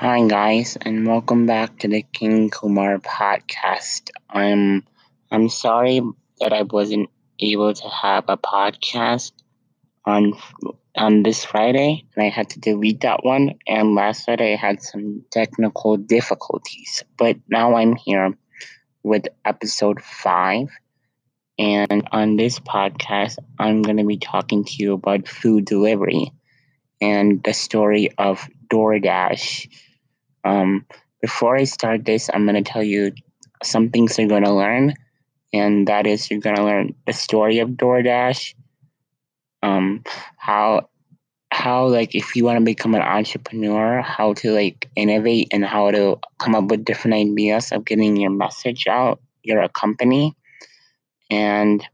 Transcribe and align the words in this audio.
Hi 0.00 0.26
guys, 0.26 0.78
and 0.80 1.06
welcome 1.06 1.44
back 1.44 1.80
to 1.80 1.88
the 1.88 2.00
King 2.00 2.48
Kumar 2.48 3.00
podcast. 3.00 4.08
I'm 4.30 4.86
I'm 5.30 5.50
sorry 5.50 6.00
that 6.38 6.54
I 6.54 6.62
wasn't 6.62 7.10
able 7.38 7.74
to 7.74 7.88
have 7.90 8.24
a 8.28 8.38
podcast 8.38 9.32
on 10.06 10.32
on 10.96 11.22
this 11.22 11.44
Friday, 11.44 12.06
and 12.16 12.24
I 12.24 12.30
had 12.30 12.48
to 12.48 12.60
delete 12.60 13.02
that 13.02 13.26
one. 13.26 13.56
And 13.66 13.94
last 13.94 14.24
Friday 14.24 14.54
I 14.54 14.56
had 14.56 14.82
some 14.82 15.26
technical 15.30 15.98
difficulties, 15.98 17.04
but 17.18 17.36
now 17.50 17.74
I'm 17.76 17.94
here 17.94 18.32
with 19.02 19.26
episode 19.44 20.00
five. 20.00 20.68
And 21.58 22.08
on 22.10 22.38
this 22.38 22.58
podcast, 22.58 23.36
I'm 23.58 23.82
going 23.82 23.98
to 23.98 24.06
be 24.06 24.16
talking 24.16 24.64
to 24.64 24.72
you 24.78 24.94
about 24.94 25.28
food 25.28 25.66
delivery 25.66 26.32
and 27.02 27.42
the 27.44 27.52
story 27.52 28.08
of 28.16 28.48
DoorDash. 28.72 29.68
Um, 30.44 30.86
before 31.20 31.56
I 31.56 31.64
start 31.64 32.04
this, 32.04 32.30
I'm 32.32 32.46
going 32.46 32.62
to 32.62 32.70
tell 32.70 32.82
you 32.82 33.12
some 33.62 33.90
things 33.90 34.18
you're 34.18 34.28
going 34.28 34.44
to 34.44 34.52
learn, 34.52 34.94
and 35.52 35.86
that 35.88 36.06
is 36.06 36.30
you're 36.30 36.40
going 36.40 36.56
to 36.56 36.64
learn 36.64 36.94
the 37.06 37.12
story 37.12 37.58
of 37.58 37.70
DoorDash, 37.70 38.54
um, 39.62 40.02
how 40.36 40.88
how 41.52 41.86
like 41.86 42.14
if 42.14 42.36
you 42.36 42.44
want 42.44 42.58
to 42.58 42.64
become 42.64 42.94
an 42.94 43.02
entrepreneur, 43.02 44.00
how 44.00 44.32
to 44.34 44.52
like 44.52 44.88
innovate 44.96 45.48
and 45.52 45.64
how 45.64 45.90
to 45.90 46.18
come 46.38 46.54
up 46.54 46.70
with 46.70 46.84
different 46.84 47.14
ideas 47.14 47.72
of 47.72 47.84
getting 47.84 48.16
your 48.16 48.30
message 48.30 48.86
out. 48.86 49.20
You're 49.42 49.62
a 49.62 49.68
company, 49.68 50.36
and 51.30 51.84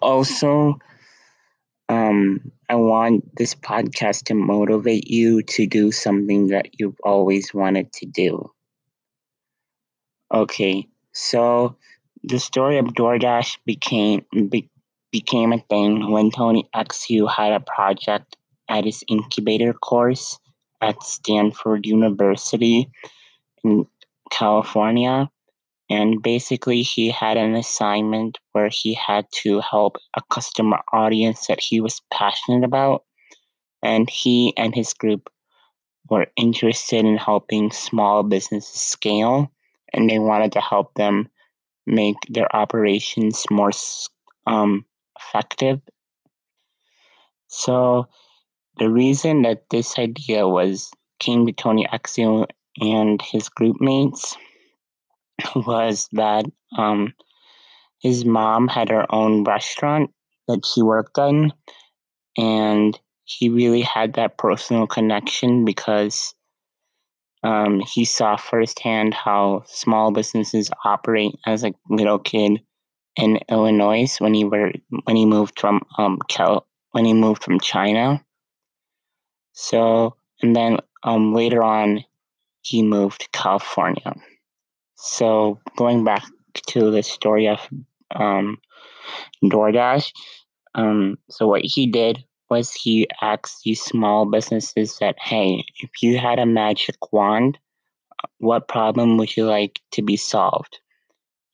also 0.00 0.78
um, 2.12 2.52
I 2.68 2.74
want 2.74 3.36
this 3.36 3.54
podcast 3.54 4.24
to 4.24 4.34
motivate 4.34 5.08
you 5.08 5.42
to 5.42 5.66
do 5.66 5.92
something 5.92 6.48
that 6.48 6.68
you've 6.78 7.00
always 7.02 7.52
wanted 7.54 7.92
to 7.94 8.06
do. 8.06 8.50
Okay, 10.32 10.88
so 11.12 11.76
the 12.22 12.38
story 12.38 12.78
of 12.78 12.86
DoorDash 12.86 13.58
became 13.66 14.24
be, 14.48 14.70
became 15.10 15.52
a 15.52 15.58
thing 15.58 16.10
when 16.10 16.30
Tony 16.30 16.68
Xu 16.74 17.30
had 17.30 17.52
a 17.52 17.60
project 17.60 18.36
at 18.68 18.84
his 18.84 19.04
incubator 19.08 19.72
course 19.72 20.38
at 20.80 21.02
Stanford 21.02 21.86
University 21.86 22.90
in 23.64 23.86
California 24.30 25.30
and 25.92 26.22
basically, 26.22 26.80
he 26.80 27.10
had 27.10 27.36
an 27.36 27.54
assignment 27.54 28.38
where 28.52 28.70
he 28.72 28.94
had 28.94 29.26
to 29.42 29.60
help 29.60 29.98
a 30.16 30.22
customer 30.30 30.78
audience 30.90 31.48
that 31.48 31.60
he 31.60 31.82
was 31.82 32.00
passionate 32.10 32.64
about. 32.64 33.04
And 33.82 34.08
he 34.08 34.54
and 34.56 34.74
his 34.74 34.94
group 34.94 35.28
were 36.08 36.28
interested 36.34 37.04
in 37.04 37.18
helping 37.18 37.70
small 37.72 38.22
businesses 38.22 38.80
scale. 38.80 39.52
And 39.92 40.08
they 40.08 40.18
wanted 40.18 40.52
to 40.52 40.62
help 40.62 40.94
them 40.94 41.28
make 41.86 42.16
their 42.30 42.48
operations 42.56 43.44
more 43.50 43.72
um, 44.46 44.86
effective. 45.20 45.78
So, 47.48 48.08
the 48.78 48.88
reason 48.88 49.42
that 49.42 49.68
this 49.68 49.98
idea 49.98 50.48
was 50.48 50.90
came 51.18 51.44
to 51.44 51.52
Tony 51.52 51.86
Xu 51.92 52.46
and 52.80 53.20
his 53.20 53.50
group 53.50 53.78
mates 53.78 54.38
was 55.66 56.08
that 56.12 56.44
um, 56.76 57.14
his 58.00 58.24
mom 58.24 58.68
had 58.68 58.88
her 58.90 59.06
own 59.12 59.44
restaurant 59.44 60.10
that 60.48 60.64
she 60.66 60.82
worked 60.82 61.18
in, 61.18 61.52
and 62.36 62.98
he 63.24 63.48
really 63.48 63.82
had 63.82 64.14
that 64.14 64.38
personal 64.38 64.86
connection 64.86 65.64
because 65.64 66.34
um, 67.44 67.80
he 67.80 68.04
saw 68.04 68.36
firsthand 68.36 69.14
how 69.14 69.62
small 69.66 70.12
businesses 70.12 70.70
operate 70.84 71.34
as 71.46 71.64
a 71.64 71.74
little 71.88 72.18
kid 72.18 72.60
in 73.16 73.38
Illinois 73.48 74.16
when 74.18 74.34
he 74.34 74.44
were 74.44 74.72
when 75.04 75.16
he 75.16 75.26
moved 75.26 75.58
from 75.60 75.82
um 75.98 76.18
Cal 76.28 76.66
when 76.92 77.04
he 77.04 77.12
moved 77.12 77.42
from 77.42 77.60
China. 77.60 78.24
So 79.52 80.16
and 80.40 80.56
then 80.56 80.78
um 81.02 81.34
later 81.34 81.62
on 81.62 82.04
he 82.62 82.82
moved 82.82 83.22
to 83.22 83.28
California. 83.32 84.14
So 85.04 85.58
going 85.76 86.04
back 86.04 86.22
to 86.68 86.92
the 86.92 87.02
story 87.02 87.48
of 87.48 87.58
um, 88.14 88.58
DoorDash, 89.42 90.12
um, 90.76 91.18
so 91.28 91.48
what 91.48 91.62
he 91.64 91.88
did 91.88 92.24
was 92.48 92.72
he 92.72 93.08
asked 93.20 93.62
these 93.64 93.82
small 93.82 94.26
businesses 94.26 94.98
that, 95.00 95.16
hey, 95.18 95.64
if 95.80 95.90
you 96.02 96.18
had 96.18 96.38
a 96.38 96.46
magic 96.46 96.94
wand, 97.12 97.58
what 98.38 98.68
problem 98.68 99.16
would 99.16 99.36
you 99.36 99.44
like 99.44 99.80
to 99.90 100.02
be 100.02 100.16
solved? 100.16 100.78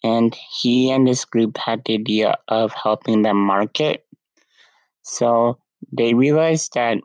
And 0.05 0.37
he 0.61 0.91
and 0.91 1.09
his 1.09 1.25
group 1.25 1.57
had 1.57 1.81
the 1.87 1.95
idea 1.95 2.37
of 2.49 2.75
helping 2.75 3.23
them 3.23 3.39
market. 3.39 4.05
So 5.03 5.57
they 5.91 6.13
realized 6.13 6.75
that 6.75 6.99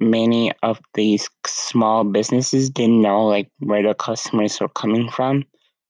many 0.00 0.52
of 0.62 0.80
these 0.94 1.28
small 1.46 2.02
businesses 2.02 2.70
didn't 2.70 3.02
know 3.02 3.26
like 3.26 3.50
where 3.58 3.82
the 3.82 3.92
customers 3.92 4.58
were 4.58 4.70
coming 4.70 5.10
from. 5.10 5.44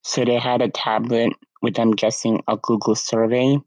So 0.07 0.25
they 0.25 0.39
had 0.39 0.63
a 0.63 0.69
tablet 0.69 1.33
with, 1.63 1.81
I'm 1.81 1.91
guessing, 1.91 2.41
a 2.47 2.57
Google 2.57 2.95
survey 2.95 3.59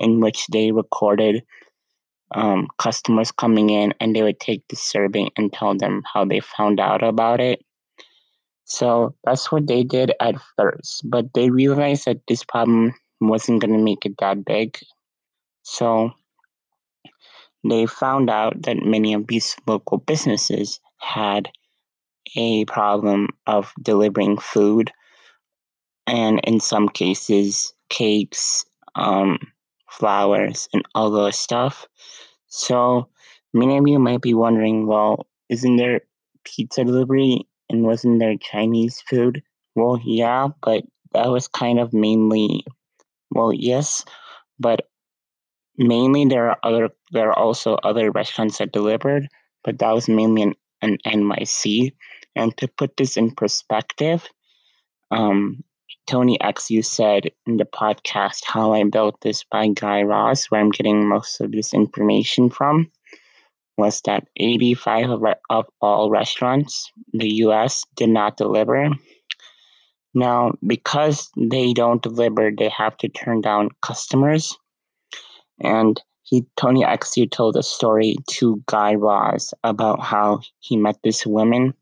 in 0.00 0.20
which 0.20 0.46
they 0.46 0.72
recorded 0.72 1.44
um, 2.34 2.68
customers 2.78 3.30
coming 3.30 3.68
in 3.68 3.92
and 4.00 4.16
they 4.16 4.22
would 4.22 4.40
take 4.40 4.66
the 4.68 4.76
survey 4.76 5.28
and 5.36 5.52
tell 5.52 5.76
them 5.76 6.02
how 6.10 6.24
they 6.24 6.40
found 6.40 6.80
out 6.80 7.02
about 7.02 7.42
it. 7.42 7.62
So 8.64 9.14
that's 9.22 9.52
what 9.52 9.66
they 9.66 9.84
did 9.84 10.14
at 10.18 10.36
first, 10.56 11.02
but 11.04 11.26
they 11.34 11.50
realized 11.50 12.06
that 12.06 12.22
this 12.26 12.42
problem 12.42 12.94
wasn't 13.20 13.60
going 13.60 13.74
to 13.76 13.84
make 13.84 14.06
it 14.06 14.14
that 14.18 14.46
big. 14.46 14.78
So 15.62 16.12
they 17.68 17.84
found 17.84 18.30
out 18.30 18.62
that 18.62 18.78
many 18.82 19.12
of 19.12 19.26
these 19.26 19.56
local 19.66 19.98
businesses 19.98 20.80
had 20.96 21.50
a 22.34 22.64
problem 22.64 23.28
of 23.46 23.74
delivering 23.82 24.38
food 24.38 24.90
and 26.06 26.40
in 26.44 26.60
some 26.60 26.88
cases 26.88 27.72
cakes, 27.88 28.64
um, 28.94 29.38
flowers, 29.90 30.68
and 30.72 30.82
all 30.94 31.10
those 31.10 31.38
stuff. 31.38 31.86
So 32.48 33.08
many 33.52 33.78
of 33.78 33.86
you 33.86 33.98
might 33.98 34.22
be 34.22 34.34
wondering, 34.34 34.86
well, 34.86 35.26
isn't 35.48 35.76
there 35.76 36.00
pizza 36.44 36.84
delivery 36.84 37.46
and 37.68 37.82
wasn't 37.82 38.18
there 38.18 38.36
Chinese 38.36 39.02
food? 39.02 39.42
Well, 39.74 40.00
yeah, 40.04 40.48
but 40.62 40.84
that 41.12 41.28
was 41.28 41.48
kind 41.48 41.78
of 41.78 41.92
mainly, 41.92 42.64
well, 43.30 43.52
yes, 43.52 44.04
but 44.58 44.88
mainly 45.76 46.26
there 46.26 46.50
are 46.50 46.58
other 46.62 46.90
there 47.12 47.28
are 47.30 47.38
also 47.38 47.74
other 47.76 48.10
restaurants 48.10 48.58
that 48.58 48.72
delivered, 48.72 49.28
but 49.64 49.78
that 49.78 49.92
was 49.92 50.08
mainly 50.08 50.42
an, 50.42 50.54
an 50.80 50.98
NYC. 51.06 51.92
And 52.34 52.56
to 52.56 52.68
put 52.68 52.96
this 52.96 53.16
in 53.16 53.30
perspective, 53.32 54.26
um, 55.10 55.62
Tony 56.06 56.38
Xu 56.42 56.84
said 56.84 57.30
in 57.46 57.56
the 57.56 57.64
podcast 57.64 58.44
How 58.44 58.72
I 58.72 58.84
Built 58.84 59.20
This 59.20 59.44
by 59.44 59.68
Guy 59.68 60.02
Raz, 60.02 60.46
where 60.46 60.60
I'm 60.60 60.70
getting 60.70 61.08
most 61.08 61.40
of 61.40 61.52
this 61.52 61.72
information 61.72 62.50
from, 62.50 62.90
was 63.76 64.00
that 64.02 64.26
85 64.36 65.10
of, 65.50 65.66
all 65.80 66.10
restaurants 66.10 66.90
in 67.12 67.20
the 67.20 67.30
US 67.46 67.84
did 67.96 68.10
not 68.10 68.36
deliver. 68.36 68.90
Now, 70.14 70.52
because 70.66 71.30
they 71.36 71.72
don't 71.72 72.02
deliver, 72.02 72.50
they 72.50 72.68
have 72.68 72.96
to 72.98 73.08
turn 73.08 73.40
down 73.40 73.70
customers. 73.80 74.56
And 75.60 76.00
he 76.22 76.46
Tony 76.56 76.82
Xu 76.82 77.30
told 77.30 77.56
a 77.56 77.62
story 77.62 78.16
to 78.30 78.62
Guy 78.66 78.94
Raz 78.94 79.54
about 79.64 80.00
how 80.00 80.40
he 80.60 80.76
met 80.76 80.96
this 81.02 81.26
woman 81.26 81.74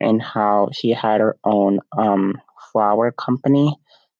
and 0.00 0.20
how 0.20 0.70
she 0.72 0.90
had 0.90 1.20
her 1.20 1.38
own 1.44 1.80
um, 1.96 2.40
flower 2.72 3.12
company 3.12 3.76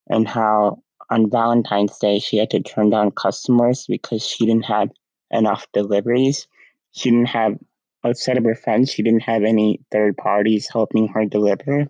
and 0.08 0.28
how 0.28 0.82
on 1.10 1.30
Valentine's 1.30 1.98
Day 1.98 2.18
she 2.18 2.38
had 2.38 2.50
to 2.50 2.60
turn 2.60 2.90
down 2.90 3.10
customers 3.10 3.86
because 3.88 4.26
she 4.26 4.46
didn't 4.46 4.64
have 4.66 4.90
enough 5.30 5.66
deliveries. 5.72 6.46
She 6.92 7.10
didn't 7.10 7.28
have 7.28 7.58
outside 8.04 8.36
of 8.36 8.44
her 8.44 8.54
friends, 8.54 8.90
she 8.90 9.02
didn't 9.02 9.22
have 9.22 9.44
any 9.44 9.80
third 9.90 10.16
parties 10.16 10.68
helping 10.70 11.08
her 11.08 11.24
deliver. 11.24 11.86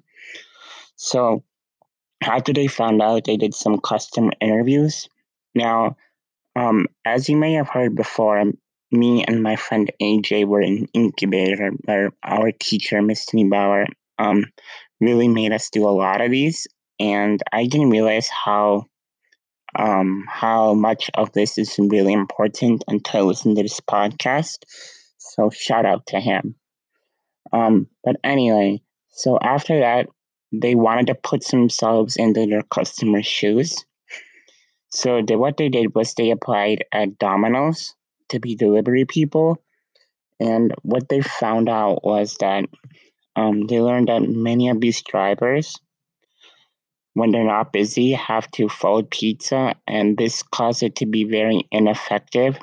So 0.97 1.43
after 2.23 2.53
they 2.53 2.67
found 2.67 3.01
out, 3.03 3.25
they 3.25 3.37
did 3.37 3.55
some 3.55 3.81
custom 3.81 4.31
interviews. 4.41 5.09
Now, 5.55 5.97
um, 6.55 6.87
as 7.05 7.29
you 7.29 7.37
may 7.37 7.55
have 7.55 7.69
heard 7.69 7.97
before, 7.97 8.45
me 8.91 9.25
and 9.25 9.43
my 9.43 9.57
friend 9.57 9.91
AJ 10.01 10.47
were 10.47 10.61
in 10.61 10.87
incubator 10.93 11.71
where 11.85 12.11
our 12.23 12.53
teacher, 12.53 13.01
Miss 13.01 13.27
Bauer, 13.33 13.87
um, 14.19 14.45
really 15.03 15.29
made 15.29 15.53
us 15.53 15.69
do 15.69 15.87
a 15.87 15.91
lot 15.91 16.21
of 16.21 16.31
these, 16.31 16.67
and 16.99 17.43
I 17.53 17.67
didn't 17.67 17.91
realize 17.91 18.29
how 18.29 18.87
um, 19.79 20.25
how 20.29 20.75
much 20.75 21.11
of 21.15 21.33
this 21.33 21.59
is 21.59 21.79
really 21.79 22.13
important 22.13 22.85
until 22.89 23.21
I 23.21 23.25
listened 23.25 23.57
to 23.57 23.63
this 23.63 23.81
podcast. 23.81 24.59
So 25.19 25.51
shout 25.51 25.87
out 25.87 26.07
to 26.09 26.21
him. 26.21 26.55
Um, 27.53 27.89
but 28.05 28.17
anyway, 28.23 28.83
so 29.11 29.39
after 29.41 29.81
that, 29.81 30.09
they 30.53 30.75
wanted 30.75 31.07
to 31.07 31.15
put 31.15 31.47
themselves 31.47 32.17
into 32.17 32.47
their 32.47 32.63
customers' 32.63 33.27
shoes. 33.27 33.85
So 34.91 35.23
they, 35.23 35.37
what 35.37 35.57
they 35.57 35.71
did 35.71 35.95
was 35.95 36.13
they 36.15 36.31
applied 36.31 36.85
at 36.93 37.19
Domino's 37.19 37.95
to 38.29 38.39
be 38.39 38.55
delivery 38.55 39.07
people, 39.07 39.63
and 40.39 40.75
what 40.83 41.09
they 41.09 41.23
found 41.23 41.69
out 41.69 42.05
was 42.05 42.37
that 42.41 42.65
um, 43.37 43.67
they 43.67 43.81
learned 43.81 44.09
that 44.09 44.23
many 44.23 44.69
of 44.69 44.81
these 44.81 45.03
drivers, 45.03 45.79
when 47.15 47.31
they're 47.31 47.45
not 47.45 47.73
busy, 47.73 48.13
have 48.13 48.51
to 48.53 48.69
fold 48.69 49.11
pizza, 49.11 49.75
and 49.87 50.17
this 50.17 50.43
caused 50.43 50.83
it 50.83 50.97
to 50.97 51.07
be 51.07 51.25
very 51.25 51.67
ineffective. 51.71 52.59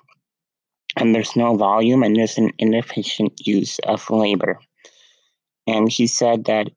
And 0.98 1.13
there's 1.13 1.36
no 1.36 1.56
volume, 1.56 2.04
and 2.04 2.16
there's 2.16 2.38
an 2.38 2.51
inefficient 2.57 3.45
use 3.45 3.80
of 3.80 4.10
labor. 4.10 4.60
And 5.68 5.92
he 5.92 6.07
said 6.07 6.45
that 6.45 6.69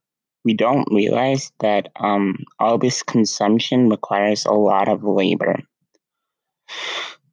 we 0.45 0.55
don't 0.55 0.89
realize 0.91 1.51
that 1.61 1.89
um, 1.97 2.37
all 2.59 2.79
this 2.79 3.03
consumption 3.03 3.89
requires 3.89 4.45
a 4.45 4.53
lot 4.53 4.89
of 4.89 5.05
labor. 5.05 5.61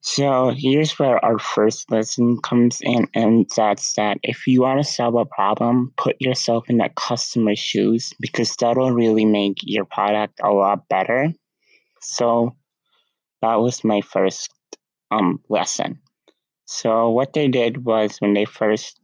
So 0.01 0.53
here's 0.55 0.97
where 0.97 1.23
our 1.23 1.37
first 1.39 1.91
lesson 1.91 2.39
comes 2.41 2.79
in, 2.81 3.07
and 3.13 3.49
that's 3.55 3.93
that 3.95 4.17
if 4.23 4.47
you 4.47 4.61
want 4.61 4.79
to 4.79 4.89
solve 4.89 5.15
a 5.15 5.25
problem, 5.25 5.93
put 5.97 6.15
yourself 6.21 6.69
in 6.69 6.77
that 6.77 6.95
customer's 6.95 7.59
shoes 7.59 8.13
because 8.19 8.55
that'll 8.55 8.93
really 8.93 9.25
make 9.25 9.57
your 9.61 9.83
product 9.83 10.39
a 10.41 10.51
lot 10.51 10.87
better. 10.87 11.33
So 12.01 12.55
that 13.41 13.55
was 13.55 13.83
my 13.83 13.99
first 14.01 14.53
um, 15.11 15.41
lesson. 15.49 15.99
So 16.65 17.09
what 17.09 17.33
they 17.33 17.49
did 17.49 17.83
was 17.83 18.17
when 18.19 18.33
they 18.33 18.45
first 18.45 18.99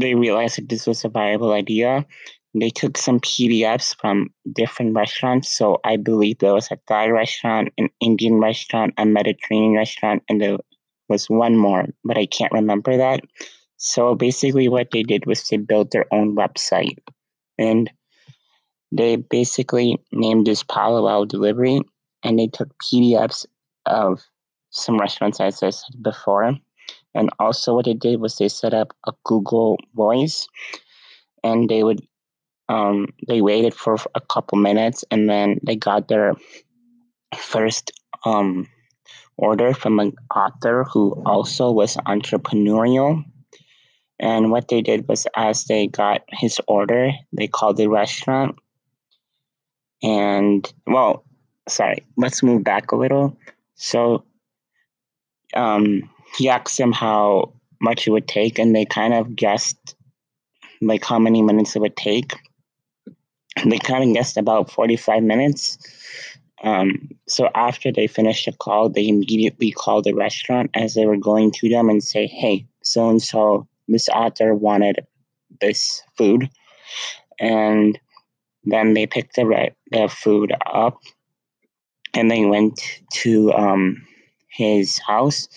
they 0.00 0.14
realized 0.14 0.56
that 0.56 0.70
this 0.70 0.86
was 0.86 1.04
a 1.04 1.10
viable 1.10 1.52
idea, 1.52 2.06
they 2.54 2.70
took 2.70 2.98
some 2.98 3.20
PDFs 3.20 3.96
from 3.98 4.28
different 4.52 4.94
restaurants. 4.94 5.50
So 5.56 5.78
I 5.84 5.96
believe 5.96 6.38
there 6.38 6.54
was 6.54 6.70
a 6.70 6.78
Thai 6.86 7.08
restaurant, 7.08 7.70
an 7.78 7.88
Indian 8.00 8.40
restaurant, 8.40 8.94
a 8.98 9.06
Mediterranean 9.06 9.74
restaurant, 9.74 10.22
and 10.28 10.40
there 10.40 10.58
was 11.08 11.30
one 11.30 11.56
more, 11.56 11.86
but 12.04 12.18
I 12.18 12.26
can't 12.26 12.52
remember 12.52 12.96
that. 12.96 13.20
So 13.76 14.14
basically, 14.14 14.68
what 14.68 14.90
they 14.92 15.02
did 15.02 15.26
was 15.26 15.42
they 15.48 15.56
built 15.56 15.90
their 15.90 16.06
own 16.12 16.36
website 16.36 16.98
and 17.58 17.90
they 18.92 19.16
basically 19.16 19.98
named 20.12 20.46
this 20.46 20.62
Palo 20.62 21.08
Alto 21.08 21.26
Delivery 21.26 21.80
and 22.22 22.38
they 22.38 22.46
took 22.46 22.68
PDFs 22.78 23.46
of 23.86 24.22
some 24.70 24.98
restaurants, 24.98 25.40
as 25.40 25.62
I 25.62 25.70
said 25.70 26.02
before. 26.02 26.54
And 27.14 27.30
also, 27.38 27.74
what 27.74 27.86
they 27.86 27.94
did 27.94 28.20
was 28.20 28.36
they 28.36 28.48
set 28.48 28.72
up 28.72 28.94
a 29.06 29.12
Google 29.24 29.78
Voice 29.94 30.46
and 31.42 31.68
they 31.68 31.82
would 31.82 32.06
um, 32.72 33.08
they 33.28 33.42
waited 33.42 33.74
for 33.74 33.98
a 34.14 34.20
couple 34.20 34.56
minutes 34.56 35.04
and 35.10 35.28
then 35.28 35.60
they 35.62 35.76
got 35.76 36.08
their 36.08 36.32
first 37.36 37.92
um, 38.24 38.66
order 39.36 39.74
from 39.74 40.00
an 40.00 40.14
author 40.34 40.84
who 40.84 41.22
also 41.26 41.70
was 41.70 41.96
entrepreneurial. 42.06 43.22
And 44.18 44.50
what 44.50 44.68
they 44.68 44.80
did 44.80 45.06
was, 45.06 45.26
as 45.36 45.64
they 45.64 45.86
got 45.86 46.22
his 46.28 46.60
order, 46.66 47.10
they 47.36 47.46
called 47.46 47.76
the 47.76 47.88
restaurant. 47.88 48.56
And, 50.02 50.72
well, 50.86 51.24
sorry, 51.68 52.06
let's 52.16 52.42
move 52.42 52.64
back 52.64 52.92
a 52.92 52.96
little. 52.96 53.36
So, 53.74 54.24
um, 55.54 56.08
he 56.38 56.48
asked 56.48 56.78
them 56.78 56.92
how 56.92 57.52
much 57.82 58.06
it 58.06 58.12
would 58.12 58.28
take, 58.28 58.58
and 58.58 58.74
they 58.74 58.86
kind 58.86 59.12
of 59.12 59.36
guessed 59.36 59.96
like 60.80 61.04
how 61.04 61.18
many 61.18 61.42
minutes 61.42 61.76
it 61.76 61.80
would 61.80 61.96
take 61.96 62.32
they 63.70 63.78
kind 63.78 64.04
of 64.04 64.14
guessed 64.14 64.36
about 64.36 64.70
45 64.70 65.22
minutes. 65.22 65.78
Um, 66.62 67.10
so 67.28 67.48
after 67.54 67.92
they 67.92 68.06
finished 68.06 68.46
the 68.46 68.52
call, 68.52 68.88
they 68.88 69.08
immediately 69.08 69.72
called 69.72 70.04
the 70.04 70.14
restaurant 70.14 70.70
as 70.74 70.94
they 70.94 71.06
were 71.06 71.16
going 71.16 71.50
to 71.52 71.68
them 71.68 71.88
and 71.90 72.02
say, 72.02 72.26
"Hey, 72.26 72.66
so 72.82 73.08
and 73.08 73.20
so, 73.20 73.66
this 73.88 74.08
author 74.08 74.54
wanted 74.54 75.00
this 75.60 76.02
food," 76.16 76.48
and 77.40 77.98
then 78.64 78.94
they 78.94 79.06
picked 79.06 79.34
the 79.34 79.44
re- 79.44 79.74
the 79.90 80.08
food 80.08 80.54
up, 80.64 81.00
and 82.14 82.30
they 82.30 82.44
went 82.44 82.80
to 83.12 83.52
um, 83.54 84.06
his 84.48 84.98
house. 84.98 85.48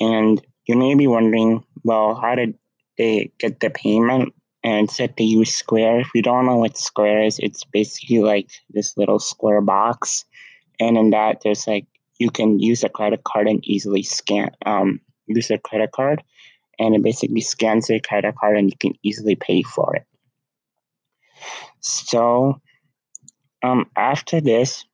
And 0.00 0.40
you 0.66 0.76
may 0.76 0.94
be 0.94 1.06
wondering, 1.06 1.64
well, 1.82 2.14
how 2.14 2.34
did 2.34 2.54
they 2.96 3.32
get 3.38 3.60
the 3.60 3.70
payment? 3.70 4.34
And 4.64 4.90
said 4.90 5.16
to 5.16 5.24
use 5.24 5.54
Square. 5.54 6.00
If 6.00 6.08
you 6.14 6.22
don't 6.22 6.46
know 6.46 6.56
what 6.56 6.76
Square 6.76 7.22
is, 7.22 7.38
it's 7.38 7.64
basically 7.64 8.20
like 8.20 8.50
this 8.70 8.96
little 8.96 9.18
square 9.18 9.60
box, 9.60 10.24
and 10.80 10.96
in 10.96 11.10
that 11.10 11.40
there's 11.42 11.66
like 11.66 11.86
you 12.18 12.30
can 12.30 12.58
use 12.58 12.82
a 12.82 12.88
credit 12.88 13.24
card 13.24 13.46
and 13.46 13.64
easily 13.64 14.02
scan 14.02 14.50
um 14.66 15.00
use 15.26 15.50
a 15.50 15.58
credit 15.58 15.92
card, 15.92 16.22
and 16.78 16.94
it 16.94 17.02
basically 17.02 17.40
scans 17.40 17.88
your 17.88 18.00
credit 18.00 18.34
card 18.36 18.56
and 18.56 18.70
you 18.70 18.76
can 18.78 18.94
easily 19.02 19.36
pay 19.36 19.62
for 19.62 19.94
it. 19.94 20.04
So, 21.80 22.60
um, 23.62 23.86
after 23.96 24.40
this, 24.40 24.84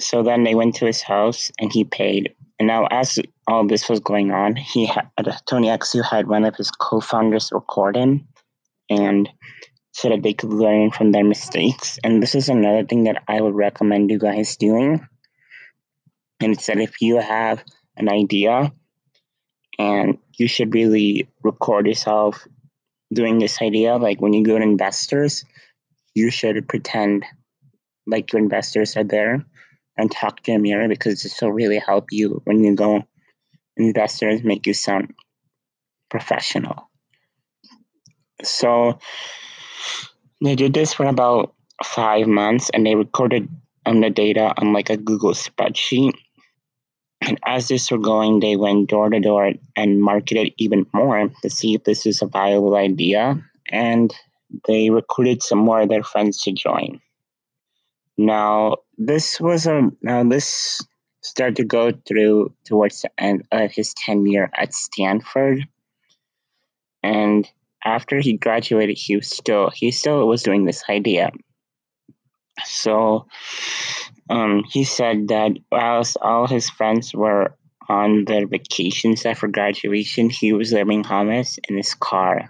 so 0.00 0.22
then 0.22 0.44
they 0.44 0.54
went 0.54 0.74
to 0.76 0.86
his 0.86 1.02
house 1.02 1.52
and 1.60 1.72
he 1.72 1.84
paid. 1.84 2.34
And 2.58 2.66
now, 2.66 2.86
as 2.90 3.18
all 3.46 3.66
this 3.66 3.88
was 3.88 4.00
going 4.00 4.32
on, 4.32 4.56
he 4.56 4.86
had 4.86 5.08
Tony 5.46 5.68
Xu 5.68 6.04
had 6.04 6.28
one 6.28 6.44
of 6.44 6.56
his 6.56 6.70
co-founders 6.70 7.50
record 7.52 7.96
him 7.96 8.26
and 8.90 9.28
so 9.92 10.08
that 10.08 10.22
they 10.22 10.34
could 10.34 10.52
learn 10.52 10.90
from 10.90 11.12
their 11.12 11.24
mistakes. 11.24 11.98
And 12.04 12.22
this 12.22 12.34
is 12.34 12.48
another 12.48 12.84
thing 12.84 13.04
that 13.04 13.22
I 13.28 13.40
would 13.40 13.54
recommend 13.54 14.10
you 14.10 14.18
guys 14.18 14.56
doing. 14.56 15.06
And 16.40 16.52
it's 16.52 16.66
that 16.66 16.78
if 16.78 17.00
you 17.00 17.16
have 17.18 17.62
an 17.96 18.08
idea 18.08 18.72
and 19.78 20.18
you 20.38 20.48
should 20.48 20.74
really 20.74 21.28
record 21.42 21.86
yourself 21.86 22.46
doing 23.12 23.38
this 23.38 23.60
idea, 23.60 23.96
like 23.96 24.20
when 24.20 24.32
you 24.32 24.44
go 24.44 24.58
to 24.58 24.64
investors, 24.64 25.44
you 26.14 26.30
should 26.30 26.68
pretend 26.68 27.24
like 28.06 28.32
your 28.32 28.42
investors 28.42 28.96
are 28.96 29.04
there 29.04 29.44
and 29.96 30.10
talk 30.10 30.42
to 30.42 30.52
a 30.52 30.58
mirror 30.58 30.88
because 30.88 31.22
this 31.22 31.40
will 31.40 31.52
really 31.52 31.78
help 31.78 32.06
you 32.10 32.40
when 32.44 32.64
you 32.64 32.74
go 32.74 33.04
investors 33.76 34.42
make 34.42 34.66
you 34.66 34.74
sound 34.74 35.14
professional. 36.10 36.89
So 38.42 38.98
they 40.42 40.54
did 40.54 40.74
this 40.74 40.92
for 40.92 41.06
about 41.06 41.54
five 41.84 42.26
months 42.26 42.70
and 42.70 42.84
they 42.84 42.94
recorded 42.94 43.48
on 43.86 44.00
the 44.00 44.10
data 44.10 44.52
on 44.58 44.72
like 44.72 44.90
a 44.90 44.96
Google 44.96 45.32
spreadsheet. 45.32 46.12
And 47.22 47.38
as 47.46 47.68
this 47.68 47.90
were 47.90 47.98
going, 47.98 48.40
they 48.40 48.56
went 48.56 48.88
door 48.88 49.10
to 49.10 49.20
door 49.20 49.52
and 49.76 50.02
marketed 50.02 50.54
even 50.58 50.86
more 50.94 51.30
to 51.42 51.50
see 51.50 51.74
if 51.74 51.84
this 51.84 52.06
is 52.06 52.22
a 52.22 52.26
viable 52.26 52.76
idea. 52.76 53.42
And 53.70 54.14
they 54.66 54.90
recruited 54.90 55.42
some 55.42 55.58
more 55.58 55.82
of 55.82 55.88
their 55.88 56.02
friends 56.02 56.42
to 56.42 56.52
join. 56.52 57.00
Now, 58.16 58.76
this 58.98 59.40
was 59.40 59.66
a 59.66 59.90
now 60.02 60.24
this 60.24 60.82
started 61.22 61.56
to 61.56 61.64
go 61.64 61.92
through 62.06 62.52
towards 62.64 63.02
the 63.02 63.10
end 63.18 63.46
of 63.52 63.70
his 63.70 63.94
tenure 63.94 64.50
at 64.54 64.74
Stanford. 64.74 65.66
And 67.02 67.48
after 67.84 68.20
he 68.20 68.36
graduated, 68.36 68.98
he 68.98 69.16
was 69.16 69.28
still 69.28 69.70
he 69.70 69.90
still 69.90 70.26
was 70.26 70.42
doing 70.42 70.64
this 70.64 70.82
idea. 70.88 71.30
So 72.64 73.26
um, 74.28 74.64
he 74.70 74.84
said 74.84 75.28
that 75.28 75.52
whilst 75.72 76.16
all 76.20 76.46
his 76.46 76.68
friends 76.68 77.14
were 77.14 77.56
on 77.88 78.24
their 78.26 78.46
vacations 78.46 79.26
after 79.26 79.48
graduation, 79.48 80.30
he 80.30 80.52
was 80.52 80.72
living 80.72 81.02
homeless 81.02 81.58
in 81.68 81.76
his 81.76 81.94
car. 81.94 82.48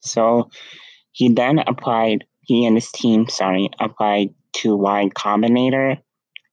So 0.00 0.50
he 1.12 1.32
then 1.32 1.58
applied. 1.60 2.24
He 2.42 2.64
and 2.64 2.76
his 2.76 2.92
team, 2.92 3.28
sorry, 3.28 3.70
applied 3.80 4.32
to 4.58 4.76
Y 4.76 5.10
Combinator, 5.16 5.98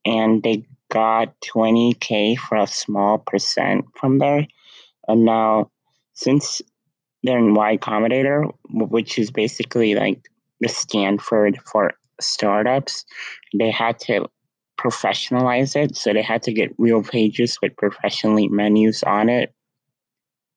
and 0.05 0.41
they 0.41 0.65
got 0.89 1.35
20k 1.41 2.37
for 2.37 2.57
a 2.57 2.65
small 2.65 3.19
percent 3.19 3.85
from 3.99 4.17
there. 4.17 4.47
And 5.07 5.25
now, 5.25 5.69
since 6.13 6.61
they're 7.23 7.37
in 7.37 7.53
Y 7.53 7.77
Combinator, 7.77 8.53
which 8.69 9.17
is 9.17 9.31
basically 9.31 9.95
like 9.95 10.29
the 10.59 10.69
Stanford 10.69 11.59
for 11.65 11.93
startups. 12.19 13.05
They 13.57 13.71
had 13.71 13.99
to 14.01 14.29
professionalize 14.79 15.75
it, 15.75 15.95
so 15.95 16.13
they 16.13 16.21
had 16.21 16.43
to 16.43 16.53
get 16.53 16.75
real 16.77 17.03
pages 17.03 17.57
with 17.61 17.75
professionally 17.77 18.49
menus 18.49 19.03
on 19.03 19.29
it, 19.29 19.53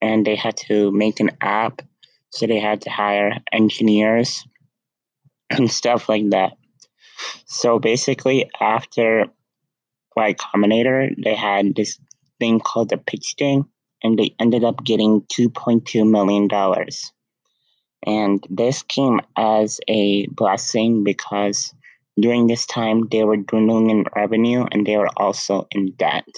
and 0.01 0.27
they 0.27 0.35
had 0.35 0.57
to 0.69 0.91
make 0.93 1.21
an 1.21 1.31
app, 1.41 1.83
so 2.31 2.47
they 2.47 2.59
had 2.59 2.81
to 2.83 2.91
hire 2.91 3.39
engineers 3.53 4.45
and 5.51 5.71
stuff 5.71 6.09
like 6.09 6.29
that. 6.31 6.55
So 7.47 7.79
basically, 7.79 8.51
after 8.61 9.27
Y 10.17 10.35
Combinator, 10.35 11.15
they 11.23 11.35
had 11.35 11.75
this 11.75 11.99
thing 12.41 12.59
called 12.59 12.89
the 12.89 12.99
pitch 12.99 13.35
thing, 13.39 13.67
and 14.07 14.17
they 14.17 14.35
ended 14.39 14.63
up 14.63 14.85
getting 14.85 15.23
$2.2 15.23 16.09
million. 16.09 16.49
And 18.07 18.47
this 18.49 18.85
came 18.85 19.21
as 19.37 19.81
a 19.89 20.29
blessing 20.29 21.03
because 21.03 21.75
during 22.19 22.47
this 22.47 22.67
time 22.67 23.09
they 23.11 23.25
were 23.25 23.37
dwindling 23.37 23.91
in 23.91 24.05
revenue 24.15 24.65
and 24.71 24.87
they 24.87 24.97
were 24.97 25.11
also 25.17 25.67
in 25.73 25.91
debt. 25.99 26.29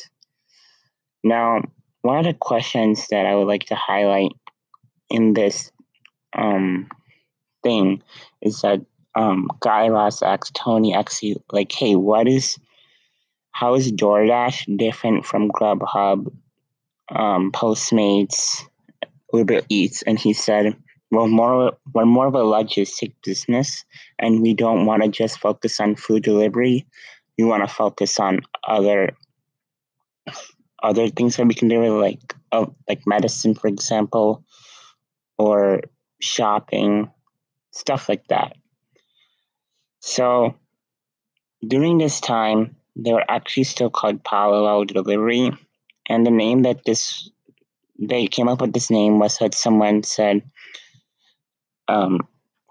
Now, 1.22 1.60
one 2.00 2.18
of 2.18 2.24
the 2.24 2.32
questions 2.32 3.06
that 3.10 3.26
I 3.26 3.34
would 3.34 3.46
like 3.46 3.64
to 3.66 3.74
highlight 3.74 4.32
in 5.10 5.34
this 5.34 5.70
um, 6.36 6.88
thing 7.62 8.02
is 8.40 8.62
that 8.62 8.80
um, 9.14 9.48
Guy 9.60 9.88
Raz 9.88 10.22
asked 10.22 10.54
Tony 10.54 10.94
Xu, 10.94 11.34
like, 11.52 11.72
hey, 11.72 11.96
what 11.96 12.28
is, 12.28 12.58
how 13.50 13.74
is 13.74 13.92
DoorDash 13.92 14.78
different 14.78 15.26
from 15.26 15.50
Grubhub, 15.50 16.32
um, 17.10 17.52
Postmates, 17.52 18.62
Uber 19.32 19.62
Eats? 19.68 20.02
And 20.02 20.18
he 20.18 20.32
said, 20.32 20.76
we're 21.10 21.26
more, 21.26 21.72
we're 21.94 22.04
more 22.04 22.26
of 22.26 22.34
a 22.34 22.38
logistic 22.38 23.14
business 23.24 23.84
and 24.18 24.42
we 24.42 24.54
don't 24.54 24.86
want 24.86 25.02
to 25.02 25.08
just 25.08 25.38
focus 25.38 25.80
on 25.80 25.96
food 25.96 26.22
delivery. 26.22 26.86
We 27.38 27.44
want 27.44 27.66
to 27.66 27.72
focus 27.72 28.18
on 28.18 28.40
other 28.66 29.16
other 30.82 31.08
things 31.08 31.36
that 31.36 31.46
we 31.46 31.54
can 31.54 31.68
do, 31.68 32.00
like 32.00 32.34
uh, 32.52 32.66
like 32.88 33.06
medicine, 33.06 33.54
for 33.54 33.68
example, 33.68 34.44
or 35.38 35.82
shopping, 36.20 37.10
stuff 37.72 38.08
like 38.08 38.26
that. 38.28 38.56
So 40.00 40.54
during 41.66 41.98
this 41.98 42.20
time, 42.20 42.76
they 42.96 43.12
were 43.12 43.24
actually 43.28 43.64
still 43.64 43.90
called 43.90 44.24
Palo 44.24 44.84
Delivery, 44.84 45.50
and 46.08 46.26
the 46.26 46.30
name 46.30 46.62
that 46.62 46.84
this 46.84 47.30
they 47.98 48.26
came 48.26 48.48
up 48.48 48.60
with 48.60 48.72
this 48.72 48.90
name 48.90 49.18
was 49.18 49.38
that 49.38 49.54
someone 49.54 50.02
said, 50.02 50.42
um, 51.88 52.20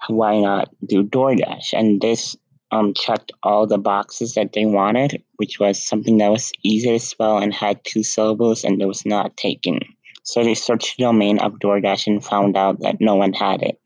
"Why 0.08 0.40
not 0.40 0.70
do 0.86 1.04
DoorDash?" 1.04 1.74
And 1.74 2.02
this 2.02 2.36
um, 2.72 2.94
checked 2.94 3.32
all 3.44 3.68
the 3.68 3.78
boxes 3.78 4.34
that 4.34 4.54
they 4.54 4.66
wanted, 4.66 5.24
which 5.38 5.60
was 5.60 5.84
something 5.84 6.18
that 6.18 6.32
was 6.32 6.52
easy 6.64 6.90
to 6.90 7.00
spell 7.00 7.38
and 7.38 7.54
had 7.54 7.84
two 7.84 8.04
syllables 8.04 8.64
and 8.64 8.82
it 8.82 8.86
was 8.86 9.06
not 9.06 9.38
taken. 9.38 9.80
So 10.24 10.44
they 10.44 10.56
searched 10.56 10.98
the 10.98 11.04
domain 11.04 11.40
of 11.40 11.54
DoorDash 11.54 12.08
and 12.08 12.24
found 12.24 12.58
out 12.58 12.82
that 12.82 12.98
no 13.00 13.16
one 13.16 13.34
had 13.34 13.62
it. 13.62 13.80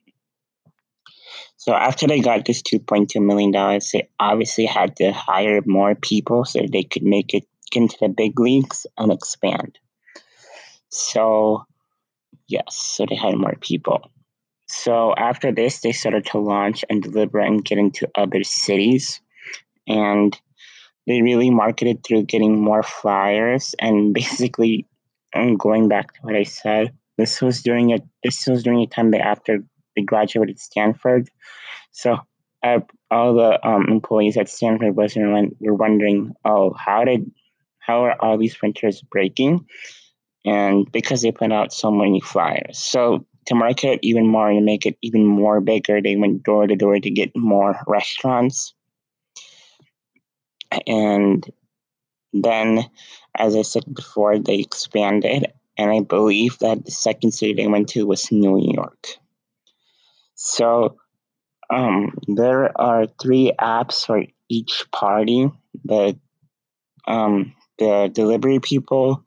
So 1.58 1.74
after 1.74 2.08
they 2.08 2.22
got 2.22 2.46
this 2.46 2.64
$2.2 2.64 3.24
million, 3.24 3.52
they 3.94 4.10
obviously 4.20 4.66
had 4.66 4.96
to 4.96 5.12
hire 5.12 5.62
more 5.68 5.94
people 5.94 6.44
so 6.44 6.62
they 6.62 6.82
could 6.82 7.04
make 7.04 7.36
it 7.36 7.44
into 7.76 7.98
the 8.00 8.10
big 8.10 8.40
leagues 8.40 8.86
and 8.98 9.12
expand. 9.12 9.78
So, 10.90 11.66
yes, 12.48 12.76
so 12.76 13.06
they 13.08 13.16
had 13.16 13.36
more 13.36 13.56
people. 13.60 14.10
So 14.68 15.14
after 15.16 15.52
this, 15.52 15.82
they 15.82 15.92
started 15.92 16.26
to 16.28 16.40
launch 16.40 16.86
and 16.90 17.04
deliver 17.04 17.40
and 17.40 17.64
get 17.64 17.78
into 17.78 18.10
other 18.16 18.44
cities. 18.44 19.22
And 19.88 20.40
they 21.08 21.22
really 21.22 21.50
marketed 21.50 22.04
through 22.04 22.24
getting 22.24 22.62
more 22.62 22.84
flyers 22.84 23.76
and 23.80 24.14
basically 24.14 24.88
and 25.34 25.60
going 25.60 25.88
back 25.88 26.14
to 26.14 26.20
what 26.22 26.36
I 26.36 26.44
said, 26.44 26.94
this 27.18 27.42
was 27.42 27.62
during 27.62 27.94
a 27.94 28.00
this 28.24 28.48
was 28.48 28.64
during 28.64 28.82
a 28.82 28.88
time 28.88 29.12
that 29.12 29.22
after 29.22 29.64
they 29.96 30.02
graduated 30.02 30.60
Stanford. 30.60 31.30
So 31.92 32.18
uh, 32.64 32.80
all 33.10 33.34
the 33.36 33.66
um, 33.68 33.88
employees 33.90 34.38
at 34.38 34.50
Stanford 34.50 34.96
was 34.96 35.16
were 35.16 35.76
wondering, 35.76 36.34
oh, 36.46 36.74
how 36.74 37.04
did 37.04 37.32
how 37.82 38.06
are 38.06 38.16
all 38.22 38.38
these 38.38 38.56
printers 38.56 39.02
breaking? 39.02 39.66
And 40.46 40.90
because 40.92 41.22
they 41.22 41.32
put 41.32 41.52
out 41.52 41.74
so 41.74 41.92
many 41.92 42.22
flyers. 42.22 42.78
So 42.78 43.26
to 43.48 43.56
market 43.56 43.94
it 43.94 44.00
even 44.04 44.28
more 44.28 44.50
and 44.50 44.66
make 44.66 44.86
it 44.86 44.98
even 45.02 45.26
more 45.26 45.60
bigger, 45.62 46.02
they 46.02 46.16
went 46.16 46.44
door 46.44 46.68
to 46.68 46.76
door 46.76 47.00
to 47.00 47.10
get 47.10 47.36
more 47.36 47.80
restaurants. 47.88 48.74
And 50.88 51.46
then, 52.34 52.86
as 53.38 53.56
I 53.56 53.64
said 53.64 53.84
before, 53.94 54.40
they 54.40 54.60
expanded. 54.60 55.52
And 55.78 55.92
I 55.92 56.02
believe 56.02 56.60
that 56.60 56.86
the 56.86 56.92
second 56.92 57.32
city 57.32 57.54
they 57.54 57.68
went 57.68 57.90
to 57.90 58.06
was 58.06 58.32
New 58.32 58.60
York. 58.60 59.08
So 60.36 60.98
um, 61.70 62.18
there 62.28 62.80
are 62.80 63.08
three 63.22 63.54
apps 63.60 64.06
for 64.06 64.24
each 64.50 64.86
party 64.92 65.50
the 65.86 66.20
um, 67.08 67.54
the 67.80 68.10
delivery 68.14 68.60
people, 68.60 69.26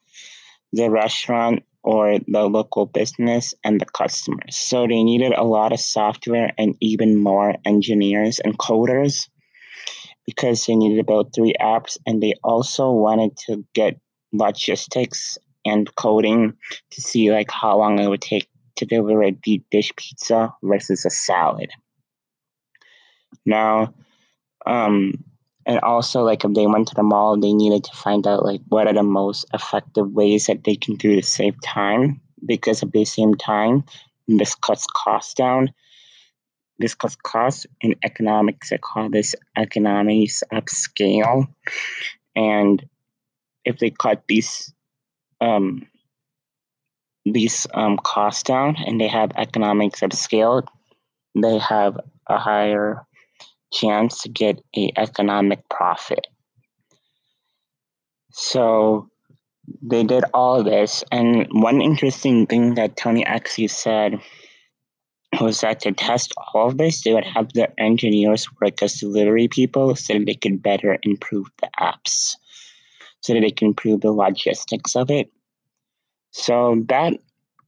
the 0.73 0.91
restaurant, 0.91 1.63
or 1.83 2.19
the 2.27 2.43
local 2.49 2.87
business 2.87 3.53
and 3.63 3.81
the 3.81 3.85
customers. 3.85 4.57
So 4.57 4.87
they 4.87 5.03
needed 5.03 5.33
a 5.33 5.45
lot 5.45 5.73
of 5.73 5.81
software 5.81 6.51
and 6.57 6.75
even 6.81 7.17
more 7.17 7.55
engineers 7.65 8.41
and 8.41 8.59
coders 8.59 9.29
because 10.27 10.65
they 10.65 10.75
needed 10.75 10.97
to 10.97 11.05
build 11.05 11.35
three 11.35 11.55
apps 11.61 11.99
and 12.07 12.23
they 12.23 12.35
also 12.43 12.91
wanted 12.91 13.37
to 13.47 13.65
get 13.75 14.01
logistics 14.33 15.37
and 15.67 15.95
coding 15.95 16.55
to 16.91 17.01
see 17.03 17.31
like 17.31 17.51
how 17.51 17.79
long 17.79 17.99
it 17.99 18.09
would 18.09 18.23
take 18.23 18.49
to 18.77 18.87
deliver 18.87 19.23
a 19.23 19.31
deep 19.31 19.67
dish 19.71 19.93
pizza 19.97 20.55
versus 20.63 21.05
a 21.05 21.11
salad. 21.11 21.71
Now, 23.45 23.95
um, 24.67 25.25
and 25.67 25.81
also 25.81 26.23
like 26.23 26.45
if 26.45 26.53
they 26.55 26.67
went 26.67 26.89
to 26.89 26.95
the 26.95 27.03
mall 27.03 27.39
they 27.39 27.53
needed 27.53 27.85
to 27.85 27.97
find 27.97 28.27
out 28.27 28.45
like 28.45 28.61
what 28.69 28.87
are 28.87 28.95
the 28.95 29.03
most 29.03 29.47
effective 29.55 30.11
ways 30.11 30.47
that 30.47 30.65
they 30.65 30.77
can 30.77 30.97
do 30.97 31.17
to 31.17 31.23
save 31.23 31.61
time 31.63 32.21
because 32.47 32.83
at 32.83 32.93
the 32.93 33.05
same 33.05 33.35
time 33.35 33.85
this 34.29 34.55
cuts 34.55 34.87
costs 34.87 35.35
down. 35.35 35.73
This 36.79 36.95
cuts 36.95 37.17
costs 37.17 37.67
in 37.81 37.95
economics. 38.03 38.73
I 38.73 38.79
call 38.79 39.11
this 39.11 39.35
economics 39.57 40.43
of 40.51 40.69
scale. 40.69 41.47
And 42.35 42.85
if 43.65 43.79
they 43.79 43.91
cut 43.91 44.25
these 44.29 44.73
um, 45.41 45.87
these 47.25 47.67
um, 47.75 47.99
costs 47.99 48.43
down 48.43 48.77
and 48.87 49.01
they 49.01 49.09
have 49.09 49.33
economics 49.37 50.03
of 50.03 50.13
scale 50.13 50.63
they 51.35 51.59
have 51.59 51.99
a 52.29 52.39
higher 52.39 53.05
chance 53.75 54.23
to 54.23 54.29
get 54.29 54.63
a 54.77 54.91
economic 54.97 55.69
profit. 55.69 56.27
So 58.31 59.09
they 59.83 60.05
did 60.05 60.25
all 60.33 60.63
this, 60.63 61.05
and 61.11 61.47
one 61.51 61.81
interesting 61.83 62.47
thing 62.47 62.75
that 62.75 62.97
Tony 62.97 63.25
actually 63.25 63.69
said 63.69 64.21
was 65.41 65.61
that 65.61 65.81
to 65.81 65.93
test 65.93 66.33
all 66.37 66.69
of 66.69 66.79
this, 66.79 67.03
they 67.03 67.13
would 67.13 67.25
have 67.25 67.53
their 67.53 67.73
engineers 67.79 68.47
work 68.61 68.83
as 68.83 69.01
delivery 69.01 69.49
people 69.49 69.97
so 69.97 70.15
that 70.15 70.27
they 70.27 70.35
could 70.35 70.63
better 70.63 70.99
improve 71.03 71.47
the 71.61 71.69
apps, 71.81 72.37
so 73.21 73.35
that 73.35 73.41
they 73.41 73.51
can 73.51 73.69
improve 73.69 74.01
the 74.01 74.13
logistics 74.13 74.95
of 74.95 75.11
it. 75.11 75.31
So 76.31 76.83
that 76.89 77.15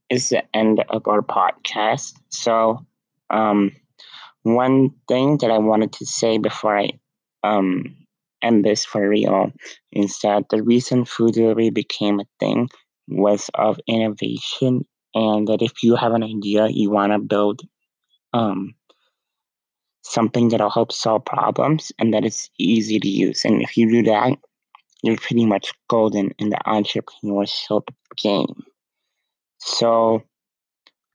is 0.09 0.29
the 0.29 0.43
end 0.55 0.83
of 0.89 1.07
our 1.07 1.21
podcast. 1.21 2.13
So, 2.29 2.85
um, 3.29 3.71
one 4.55 4.91
thing 5.07 5.37
that 5.39 5.51
I 5.51 5.57
wanted 5.57 5.93
to 5.93 6.05
say 6.05 6.37
before 6.37 6.77
I 6.77 6.91
um, 7.43 7.95
end 8.41 8.63
this 8.63 8.85
for 8.85 9.07
real 9.07 9.51
is 9.91 10.19
that 10.23 10.49
the 10.49 10.63
reason 10.63 11.05
food 11.05 11.33
delivery 11.33 11.69
became 11.69 12.19
a 12.19 12.25
thing 12.39 12.69
was 13.07 13.49
of 13.53 13.79
innovation, 13.87 14.85
and 15.15 15.47
that 15.47 15.61
if 15.61 15.83
you 15.83 15.95
have 15.95 16.13
an 16.13 16.23
idea, 16.23 16.67
you 16.67 16.89
want 16.89 17.13
to 17.13 17.19
build 17.19 17.61
um, 18.33 18.75
something 20.03 20.49
that'll 20.49 20.69
help 20.69 20.91
solve 20.91 21.25
problems 21.25 21.91
and 21.99 22.13
that 22.13 22.25
it's 22.25 22.49
easy 22.57 22.99
to 22.99 23.07
use. 23.07 23.43
And 23.45 23.61
if 23.61 23.77
you 23.77 23.89
do 23.89 24.03
that, 24.03 24.37
you're 25.03 25.17
pretty 25.17 25.45
much 25.45 25.71
golden 25.89 26.31
in 26.39 26.49
the 26.49 26.59
entrepreneurship 26.65 27.87
game. 28.21 28.63
So 29.59 30.23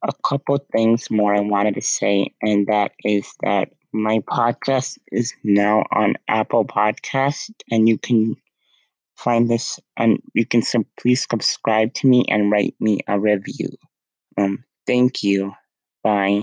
a 0.02 0.12
couple 0.24 0.58
things 0.72 1.10
more 1.10 1.34
I 1.34 1.40
wanted 1.40 1.74
to 1.74 1.82
say, 1.82 2.34
and 2.42 2.66
that 2.66 2.92
is 3.04 3.32
that 3.42 3.70
my 3.92 4.20
podcast 4.20 4.98
is 5.10 5.34
now 5.44 5.84
on 5.92 6.14
Apple 6.28 6.64
Podcast, 6.64 7.50
and 7.70 7.88
you 7.88 7.98
can 7.98 8.36
find 9.16 9.48
this 9.48 9.78
and 9.96 10.18
you 10.34 10.44
can 10.46 10.62
please 10.98 11.26
subscribe 11.30 11.94
to 11.94 12.08
me 12.08 12.24
and 12.28 12.50
write 12.50 12.74
me 12.80 13.00
a 13.06 13.18
review. 13.18 13.68
Um, 14.36 14.64
thank 14.86 15.22
you. 15.22 15.52
Bye. 16.02 16.42